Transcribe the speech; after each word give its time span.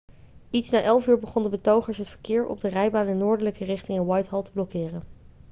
iets 0.49 0.69
na 0.69 0.81
11.00 1.01 1.07
uur 1.07 1.17
begonnen 1.19 1.51
betogers 1.51 1.97
het 1.97 2.09
verkeer 2.09 2.45
op 2.47 2.61
de 2.61 2.69
rijbaan 2.69 3.07
in 3.07 3.17
noordelijke 3.17 3.65
richting 3.65 3.97
in 3.99 4.05
whitehall 4.05 4.43
te 4.43 4.51
blokkeren 4.51 5.03